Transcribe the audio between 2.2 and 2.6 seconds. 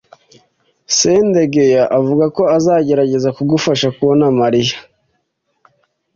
ko